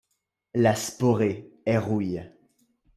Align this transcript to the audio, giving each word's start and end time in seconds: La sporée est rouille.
La 0.55 0.73
sporée 0.73 1.51
est 1.67 1.77
rouille. 1.77 2.21